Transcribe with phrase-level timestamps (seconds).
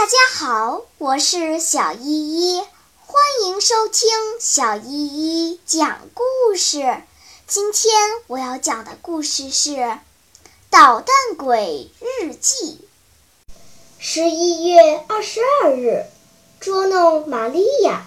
[0.00, 2.62] 大家好，我是小依依，
[3.04, 4.08] 欢迎收听
[4.40, 7.02] 小依依讲故事。
[7.46, 7.92] 今天
[8.26, 9.72] 我要讲的故事是
[10.70, 12.78] 《捣蛋鬼日记》。
[13.98, 16.06] 十一月二十二日，
[16.60, 18.06] 捉弄玛利亚。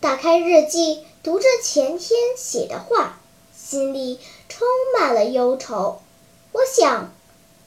[0.00, 3.20] 打开日记，读着前天写的话，
[3.54, 4.18] 心里
[4.48, 4.66] 充
[4.98, 6.00] 满了忧愁。
[6.52, 7.12] 我想，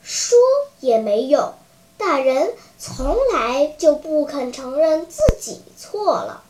[0.02, 0.40] 说
[0.80, 1.54] 也没用。
[2.02, 6.44] 大人从来就不肯承认自己错了，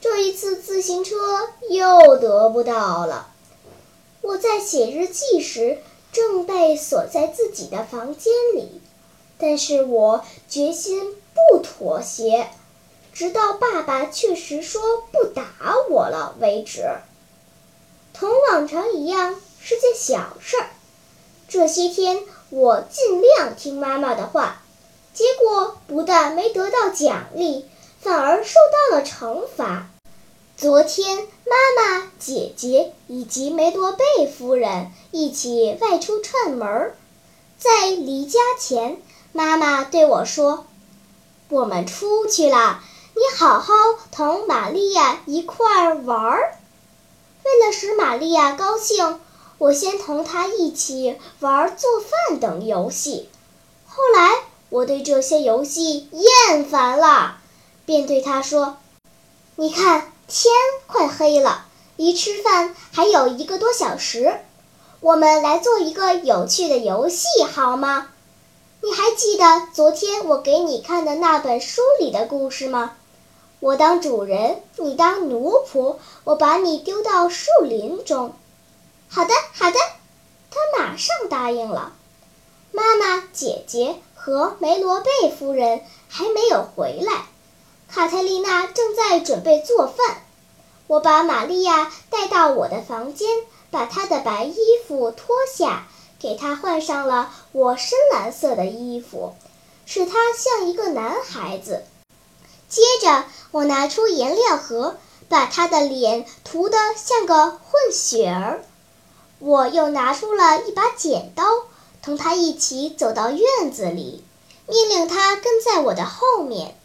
[0.00, 1.16] 这一次自行车
[1.68, 3.28] 又得不到了。
[4.20, 5.78] 我在写日记时
[6.12, 8.80] 正被锁在自己的房间里，
[9.36, 12.48] 但是我决心不妥协，
[13.12, 16.88] 直到爸爸确实说不打我了为止。
[18.14, 20.70] 同往常一样是件小事儿。
[21.48, 22.22] 这些天。
[22.54, 24.60] 我尽量听妈妈的话，
[25.14, 27.64] 结果不但没得到奖励，
[27.98, 29.88] 反而受到了惩罚。
[30.54, 36.94] 昨天，妈妈、姐姐以及梅多贝夫人一起外出串门儿，
[37.58, 39.00] 在离家前，
[39.32, 40.66] 妈妈对我说
[41.48, 42.82] ：“我们出去了，
[43.14, 43.72] 你好好
[44.10, 46.54] 同玛利亚一块儿玩儿。”
[47.44, 49.18] 为了使玛利亚高兴。
[49.62, 53.28] 我先同他一起玩做饭等游戏，
[53.86, 57.36] 后来我对这些游戏厌烦了，
[57.86, 58.78] 便对他说
[59.54, 60.52] ：“你看，天
[60.88, 64.40] 快黑了，离吃饭还有一个多小时，
[64.98, 68.08] 我们来做一个有趣的游戏好吗？
[68.80, 72.96] 你还记得昨天我给你看的那本书里的故事吗？
[73.60, 78.34] 我当主人，你当奴仆，我把你丢到树林中。”
[79.14, 79.78] 好的，好的，
[80.50, 81.92] 他马上答应了。
[82.70, 87.26] 妈妈、姐姐和梅罗贝夫人还没有回来，
[87.90, 90.22] 卡特丽娜正在准备做饭。
[90.86, 93.28] 我把玛利亚带到我的房间，
[93.70, 94.56] 把她的白衣
[94.88, 99.34] 服脱下，给她换上了我深蓝色的衣服，
[99.84, 101.84] 使她像一个男孩子。
[102.66, 104.96] 接着，我拿出颜料盒，
[105.28, 108.64] 把她的脸涂得像个混血儿。
[109.44, 111.42] 我又拿出了一把剪刀，
[112.00, 114.22] 同他一起走到院子里，
[114.68, 116.78] 命令他跟在我的后面。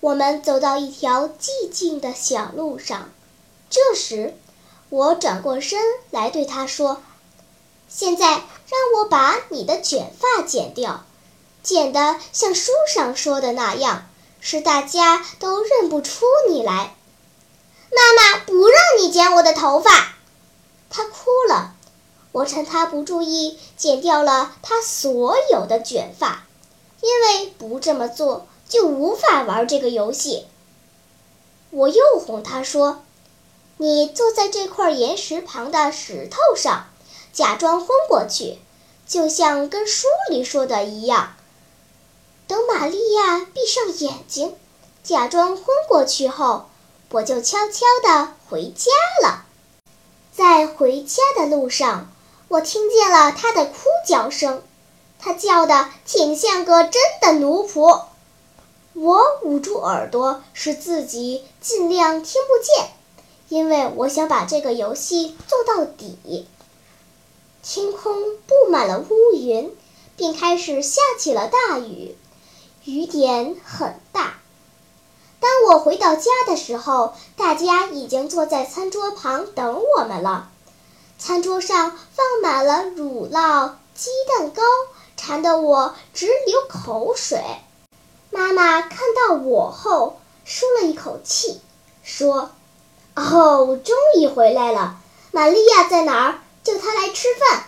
[0.00, 3.08] 我们走到一条寂静的小路上，
[3.70, 4.36] 这时，
[4.90, 5.80] 我转过身
[6.10, 7.00] 来对他说
[7.88, 8.42] ：“现在让
[8.98, 11.06] 我把你的卷发剪掉，
[11.62, 14.06] 剪得像书上说的那样，
[14.38, 16.94] 使大家都认不出你来。”
[17.90, 20.19] 妈妈不让你剪我的头发。
[20.90, 21.74] 他哭了，
[22.32, 26.44] 我趁他不注意剪掉了他所有的卷发，
[27.00, 30.46] 因为不这么做就无法玩这个游戏。
[31.70, 33.02] 我又哄他说
[33.78, 36.86] ：“你坐在这块岩石旁的石头上，
[37.32, 38.58] 假装昏过去，
[39.06, 41.34] 就像跟书里说的一样。
[42.48, 44.56] 等玛利亚闭上眼睛，
[45.04, 46.68] 假装昏过去后，
[47.10, 48.90] 我就悄悄地回家
[49.22, 49.46] 了。”
[50.40, 52.10] 在回家的路上，
[52.48, 53.74] 我听见了他的哭
[54.06, 54.62] 叫声，
[55.18, 58.04] 他叫的挺像个真的奴仆。
[58.94, 62.88] 我捂住耳朵，使自己尽量听不见，
[63.50, 66.48] 因为我想把这个游戏做到底。
[67.62, 68.14] 天空
[68.46, 69.76] 布满了乌云，
[70.16, 72.16] 并开始下起了大雨，
[72.86, 74.39] 雨点很大。
[75.70, 80.50] 我回到家的时候，大家已经坐在餐桌旁等我们了。
[81.16, 84.62] 餐桌上放满了乳酪、鸡蛋糕，
[85.16, 87.40] 馋得我直流口水。
[88.30, 91.60] 妈妈看到我后，舒了一口气，
[92.02, 92.50] 说
[93.14, 94.96] ：“哦，终于回来了。
[95.30, 96.38] 玛利亚在哪儿？
[96.64, 97.66] 叫她来吃饭。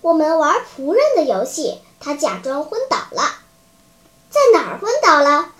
[0.00, 3.32] 我们玩仆人的游戏，她假装昏倒了。
[4.30, 5.50] 在哪儿昏倒了？”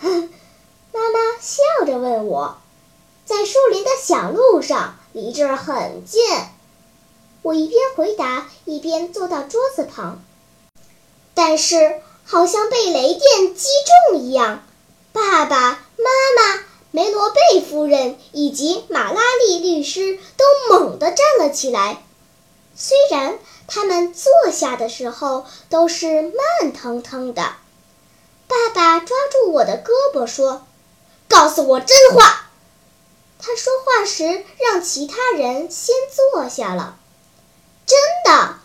[0.95, 2.59] 妈妈笑着问我
[3.27, 6.23] ：“在树林的小路上，离这儿很近。”
[7.43, 10.23] 我一边回答，一边坐到桌子旁。
[11.35, 13.69] 但是，好像被雷电击
[14.13, 14.65] 中一样，
[15.13, 16.05] 爸爸妈
[16.37, 22.05] 妈、梅罗贝夫人以及马拉利律师都猛地站了起来。
[22.77, 27.43] 虽然他们坐下的时候都是慢腾腾的，
[28.47, 30.63] 爸爸抓住我的胳膊说。
[31.29, 32.51] 告诉我真话。
[33.39, 35.95] 他说话时让其他人先
[36.33, 36.97] 坐下了。
[37.87, 38.59] 真的，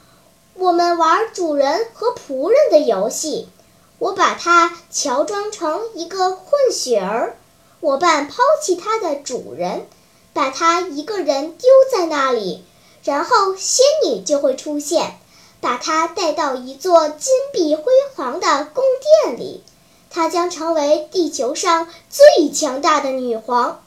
[0.53, 3.49] 我们玩主人和仆人的游戏。
[3.97, 7.35] 我把它乔装成一个混血儿，
[7.81, 9.89] 我扮抛弃它的主人，
[10.31, 12.63] 把它一个人丢在那里，
[13.03, 15.19] 然后仙女就会出现，
[15.59, 18.85] 把它带到一座金碧辉煌的宫
[19.25, 19.65] 殿里，
[20.09, 23.83] 她将成为地球上最强大的女皇。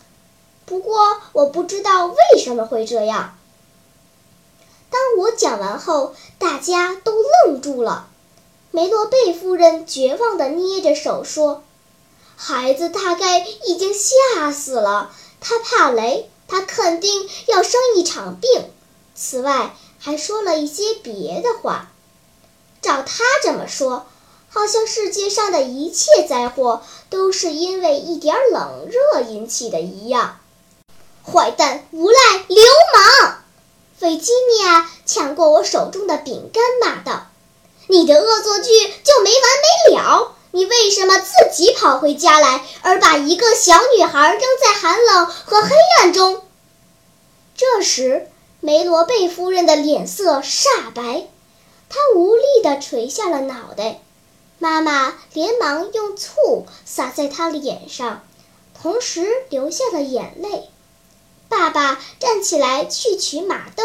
[0.64, 3.36] 不过，我不知道为什么会这样。
[4.90, 7.12] 当我讲完后，大家都
[7.46, 8.08] 愣住了。
[8.70, 11.62] 梅洛贝夫人绝望地捏着手说
[12.36, 15.10] ：“孩子大概已经吓死了，
[15.40, 18.70] 他怕雷，他肯定要生一场病。
[19.14, 21.90] 此外，还说了一些别的话。
[22.80, 24.06] 照他这么说，
[24.52, 30.40] 好像世界上的一切灾祸都是因为一点冷热引起的一样。
[31.24, 32.62] 坏蛋，无赖，流
[32.94, 33.38] 氓！”
[34.00, 37.28] 维吉尼亚抢过我手中的饼干，骂道
[37.88, 38.70] ：“你的恶作剧
[39.02, 39.42] 就没完
[39.90, 40.34] 没了！
[40.50, 45.70] 你为什么自己跑回家来，而把一个小女孩扔在寒冷和黑
[46.00, 46.42] 暗中？”
[47.56, 48.28] 这时，
[48.60, 51.26] 梅罗贝夫人的脸色煞白，
[51.88, 54.02] 她无力地垂下了脑袋。
[54.62, 58.22] 妈妈连忙用醋洒在她脸上，
[58.80, 60.70] 同时流下了眼泪。
[61.48, 63.84] 爸爸站起来去取马灯，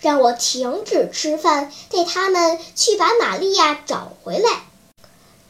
[0.00, 4.64] 让我停止吃饭，带他们去把玛利亚找回来。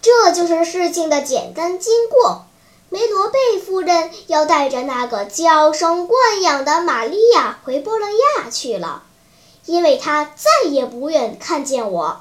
[0.02, 2.44] 这就是事情的简单经过。
[2.90, 9.04] 梅罗贝夫人要带着那个娇生惯养的玛利亚回波罗亚去了，
[9.64, 12.20] 因为她再也不愿看见我。